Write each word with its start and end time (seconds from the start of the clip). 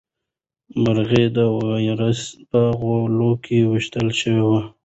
مرغۍ 0.81 1.25
د 1.35 1.39
وارث 1.55 2.21
په 2.51 2.59
غولکه 2.79 3.55
وویشتل 3.63 4.07
شوه. 4.21 4.59